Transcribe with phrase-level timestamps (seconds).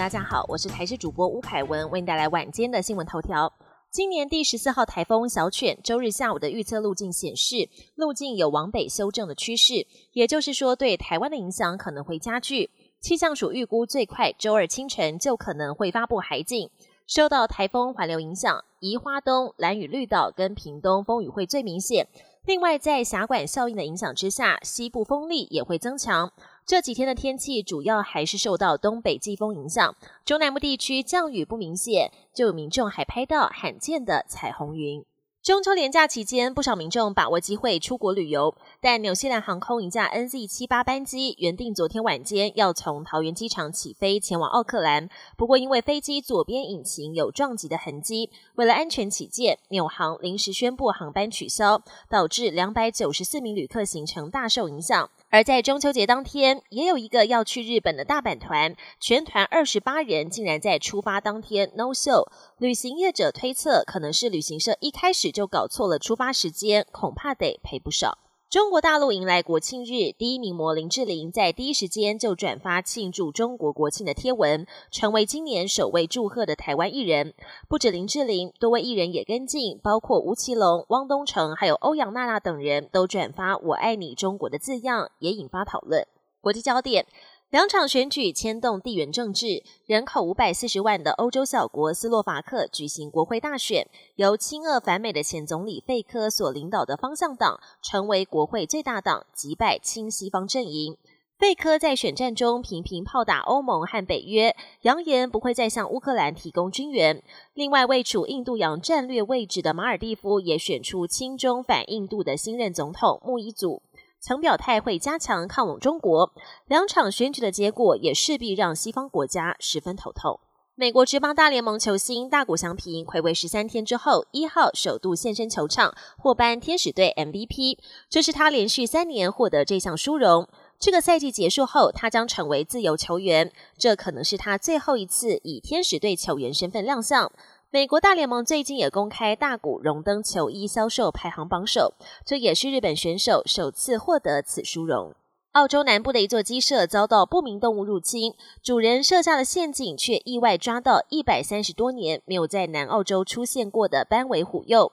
[0.00, 3.52] 大家好，我是台视主播吴凯文，为您带来晚间的新闻头条。
[3.90, 12.70] 今年第十四号台风小犬周日下午的预测路径显示，路径有往北修正的趋势，也就是说，对台湾的影响可能会加剧。
[12.98, 16.70] 气象署预估最快周二清晨就可能会发布海警。
[17.06, 22.08] 受到台风环流影响，宜花东、蓝屿绿岛跟屏东风雨会最明显。
[22.46, 26.32] 另外，在狭管效应的影响之下，西部风力也会增强。
[26.66, 35.04] 这几天的天气主要还是受到东北季风影响，中南部地区降雨不明显，就有民众还拍到罕见的彩虹云。
[35.42, 55.08] 中秋连假期间，不少民众把握机会出国旅游，但纽西兰航空一架 NZ 七八班机原定昨天晚间要从桃园机场起飞前往奥克兰，不过因为飞机左边引擎有撞击的痕迹，为了安全起见，纽航临时宣布航班取消，导致两百九十四名旅客行程大受影响。
[55.30, 62.26] 而在中秋节当天，也有一个要去日本的大阪团，全团二十八人竟然在出发当天 no show。
[62.58, 68.18] 旅行业者推测，可能是旅行社一开始就搞错了出发时间，恐怕得赔不少。
[68.48, 77.32] 中国大陆迎来国庆日，第一名模林志玲在第一时间就转发庆祝中国国庆的贴文，成为今年首位祝贺的台湾艺人。
[77.68, 86.04] 不止林志玲，多位艺人也跟进，包括吴奇隆、汪东城，还有欧阳娜娜等人都转发“我爱你中国”的字样，也引发讨论。
[86.40, 87.06] 国际焦点。
[87.50, 100.96] 两场选举牵动地缘政治，人口五百四十万的欧洲小国斯洛伐克举行国会大选，由亲俄反美的前总理费科所领导的方向党成为国会最大党，击败亲西方阵营。
[101.40, 107.20] 费科在选战中频频炮打欧盟和北约，扬言不会再向乌克兰提供军援。
[107.54, 113.82] 另外，位处印度洋战略位置的马尔蒂夫也选出亲中反印度的新任总统穆伊祖。
[114.20, 116.32] 曾表态会加强抗网中国，
[116.66, 120.38] 两场选举的结果也势必让西方国家十分头痛。
[120.74, 127.78] 美国职棒大联盟球星大谷翔平回归十三天之后，一号首度现身球场，获颁天使队 MVP，
[128.08, 130.48] 这是他连续三年获得这项殊荣。
[130.78, 137.30] 这个赛季结束后，他将成为自由球员，这可能是他最后一次以天使队球员身份亮相。
[137.72, 141.94] 美国大联盟最近也公开大谷荣登球衣销售排行榜首，
[142.26, 145.14] 这也是日本选手首次获得此殊荣。
[145.52, 154.90] 澳洲南部的一座鸡舍遭到不明动物入侵，主人设下了陷阱，却意外抓到一百三十多年没有在南澳洲出现过的斑尾虎鼬。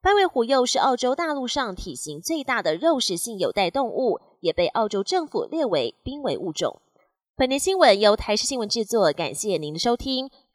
[0.00, 6.80] 斑尾虎鼬是澳洲大陆上体型最大的肉食性有袋动物，也被澳洲政府列为濒危物种。
[7.36, 10.30] 本年新闻由台视新闻制作，感谢您的收听。